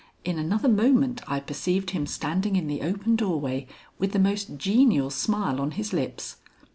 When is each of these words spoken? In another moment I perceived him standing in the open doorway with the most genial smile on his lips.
In 0.25 0.39
another 0.39 0.67
moment 0.67 1.21
I 1.27 1.39
perceived 1.39 1.91
him 1.91 2.07
standing 2.07 2.55
in 2.55 2.65
the 2.65 2.81
open 2.81 3.15
doorway 3.15 3.67
with 3.99 4.13
the 4.13 4.17
most 4.19 4.57
genial 4.57 5.11
smile 5.11 5.61
on 5.61 5.69
his 5.77 5.93
lips. 5.93 6.37